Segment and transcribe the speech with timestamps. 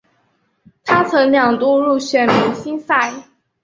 [0.83, 3.13] 他曾两度入选明星赛。